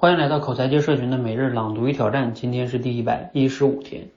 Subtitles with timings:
[0.00, 4.08] 欢迎来到口才界社群的每日朗读与挑战，今天是第一百一十五天。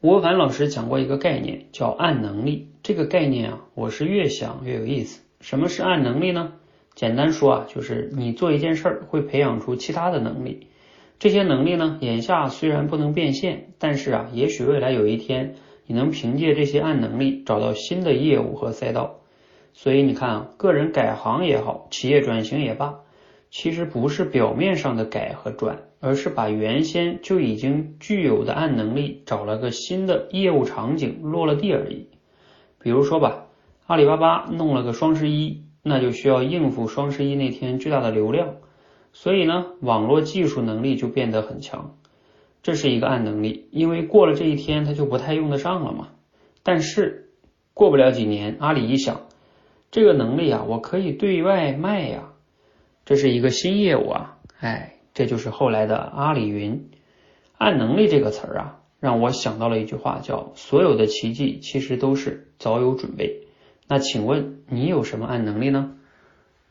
[0.00, 2.68] 吴凡老师讲过一个概念，叫暗能力。
[2.84, 5.24] 这个概念啊，我是越想越有意思。
[5.40, 6.52] 什么是暗能力呢？
[6.94, 10.68] 简单说啊，就是你做一件事儿会培养出其他的能力。
[11.18, 15.56] 这些能力呢，眼下虽然不能变现，但是啊，也许未来有一天，
[15.88, 19.16] 你能凭借这些暗能力找到新的业务和赛道。
[19.72, 23.00] 所以你看啊，个人改行也好，企业转型也罢。
[23.50, 32.08] 其实不是表面上的改和转，而是把原先就已经具有的暗能力找了个新的业务场景落了地而已。
[32.78, 33.46] 比如说吧，
[33.86, 38.56] 阿里巴巴弄了个双十一，那就需要应付双十一那天巨大的流量，
[39.12, 41.96] 所以呢，网络技术能力就变得很强。
[42.62, 46.08] 这是一个暗能力，因为过了这一天，它就不太用得上了嘛。
[46.62, 47.30] 但是
[47.74, 49.28] 过不了几年，阿里一想，
[49.92, 52.32] 这个能力啊，我可以对外卖呀。
[53.06, 56.90] 这是一个新业务啊，哎，这就是后来的阿里云。
[57.56, 63.46] 按能力这个词儿啊，让我想到了一句话，叫所有的奇迹其实都是早有准备。
[63.86, 65.92] 那请问你有什么按能力呢？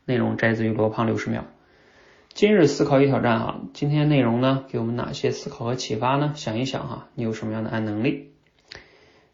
[0.04, 1.46] 内容摘自于罗胖六十秒。
[2.34, 6.34] 今日思考与挑战哈，今天内容呢，给我们哪些思考和启发呢？
[6.36, 8.32] 想一想哈，你有什么样的按能力？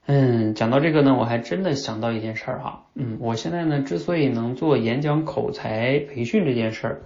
[0.05, 2.86] 嗯，讲到这个呢，我还真的想到一件事儿哈。
[2.95, 7.00] 嗯，我现在呢之所以能做演讲口才培训这件事儿，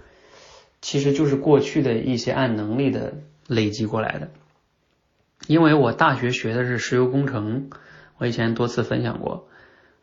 [0.81, 3.13] 其实就是过去的一些按能力的
[3.47, 4.29] 累积过来的。
[5.45, 7.69] 因为我大学学的是石油工程，
[8.17, 9.47] 我以前多次分享过。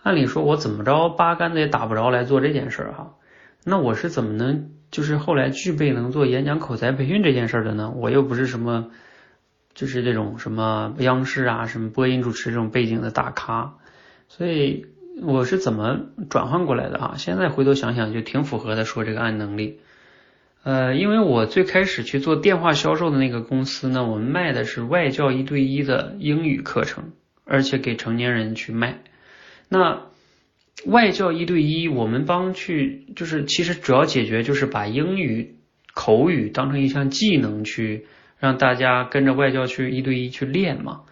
[0.04, 3.16] 按理说，我怎么着八竿子也打不着来做这件事儿哈。
[3.64, 7.92] 那我是怎么能就是后来具备能做演讲口才培训这件事儿的呢？
[7.96, 8.92] 我又不是什么。
[9.74, 13.74] 就是这种什么央视啊，什么播音主持这种背景的大咖，
[14.28, 14.86] 所以
[15.20, 16.00] 我是怎么
[16.30, 17.14] 转换过来的啊？
[17.16, 19.80] 现在回头想想就挺符合的，说这个暗能力。
[20.62, 27.10] 呃，因为我最开始去做电话销售的那个公司呢，我们卖的是外教一对一的英语课程，
[27.44, 29.02] 而且给成年人去卖。
[29.68, 30.02] 那
[30.86, 35.56] 外教一对一，我们帮去就是其实主要解决就是把英语
[35.92, 38.06] 口语当成一项技能去。
[38.38, 41.02] 让大家跟着外教去一对一去练嘛，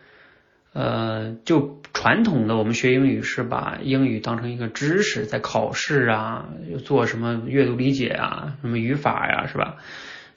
[0.73, 6.49] 呃，就传统的我们学英语是把英语当成一个知识，在考试啊，
[6.85, 9.77] 做什么阅读理解啊，什么语法呀，是吧？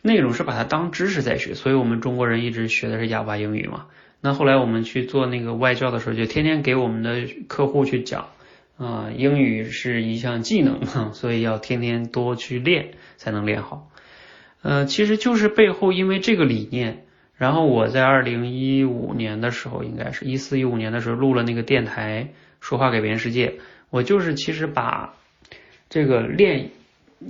[0.02, 3.88] 那种是把它当知识在学，所以我们中国人一直学的是哑巴英语嘛。
[4.22, 8.28] 那后来我们去做那个外教的时候，就天天给我们的客户去讲
[8.78, 13.90] 啊，英语是一项技能嘛，所以要天天多去练，才能练好。
[14.68, 17.06] 呃，其实就是背后因为这个理念，
[17.36, 22.30] 然后我在二零一五年的时候，应该是一四一五年的时候录了那个电台，
[22.62, 23.60] 说话改变世界。
[23.92, 25.14] 我就是其实把
[25.88, 26.72] 这个练，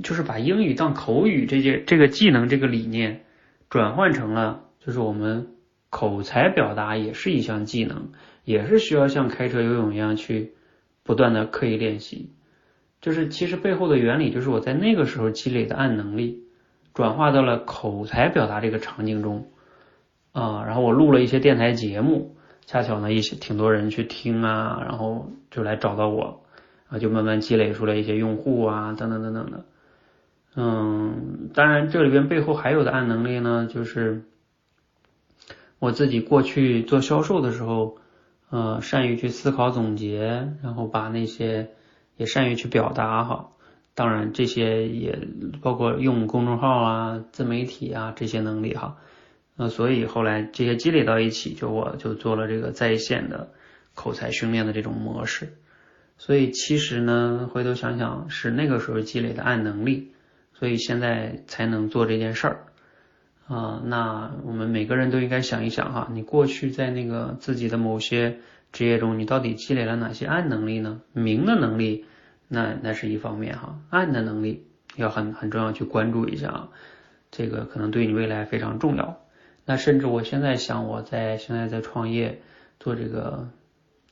[0.01, 3.25] 就是把英语当口语这些这个技能这个理念
[3.69, 5.47] 转换成了，就是我们
[5.89, 8.11] 口才表达也是一项技能，
[8.45, 10.53] 也是需要像开车游泳一样去
[11.03, 12.29] 不断的刻意练习。
[13.01, 16.44] 就是其实背后的原理就是我在那个时候积累的暗能力。
[16.95, 19.51] 转化到了口才表达这个场景中
[20.31, 26.43] 啊，然后我录了一些电台节目，恰巧呢一些挺多人去听啊，然后就来找到我
[26.87, 29.65] 啊，就慢慢积累出来一些用户啊，等等等等的。
[30.55, 34.23] 嗯，当然这里边背后还有的暗能力呢，就是
[35.79, 37.97] 我自己过去做销售的时候，
[38.49, 41.71] 呃，善于去思考总结，然后把那些
[42.15, 43.49] 也善于去表达哈。
[43.97, 45.17] 当然，这些也
[45.61, 48.97] 包括用公众号啊、自媒体啊这些能力哈，
[49.55, 53.51] 呃，所以后来这些积累到一起，就我就做了这个在线的
[53.93, 55.53] 口才训练的这种模式。
[56.17, 60.11] 所以其实呢，回头想想是那个时候积累的暗能力，
[60.53, 62.65] 所以现在才能做这件事儿
[63.47, 63.81] 啊。
[63.85, 68.39] 那我们每个人都应该想一想哈，你过去在那个自己的某些
[68.73, 70.99] 职业中，你到底积累了哪些暗能力呢？
[71.13, 72.03] 明的能力。
[72.47, 76.69] 那那是一方面哈，暗的能力要很很重要去关注一下啊，
[77.31, 79.19] 这个可能对你未来非常重要。
[79.65, 82.41] 那甚至我现在想，我在现在在创业
[82.79, 83.49] 做这个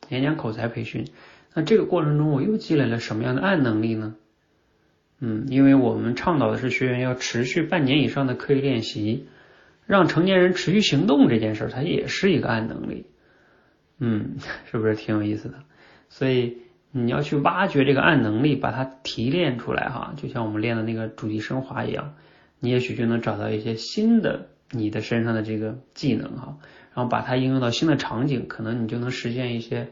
[0.09, 1.06] 演讲口才培训，
[1.53, 4.15] 那这个过程中我又积累了什么样的暗能力呢？
[5.19, 9.27] 嗯，因为我们倡导的是学员要持续半年以上的刻意练习，
[9.86, 13.06] 让成年人持续行动这件事儿，它也是一个暗能力。
[14.00, 14.38] 嗯，
[14.71, 15.59] 是不是挺有意思的？
[16.09, 16.62] 所以。
[16.95, 22.13] 你要去挖掘这个暗能力，把它提炼出来哈，就像我们练的那个主题升华一样，
[22.59, 26.57] 你也许就能找到一些新的你的身上的这个技能哈，
[26.93, 29.89] 然后把它应用到新的场景，可能你就能实现一些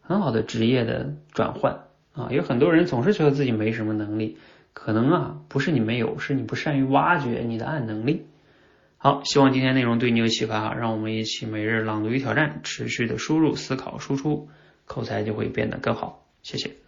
[0.00, 1.80] 很好的职业的转换
[2.12, 2.28] 啊。
[2.30, 4.38] 有很多人总是觉得自己没什么能力，
[4.72, 8.26] 可能啊不是你没有，是你不善于挖掘你的暗能力
[8.96, 14.48] 好，希望今天内容对你有启发哈，让我们一起每日朗读与挑战，持续的输入、思考、输出，
[14.86, 16.26] 口才就会变得更好。
[16.42, 16.87] 谢谢。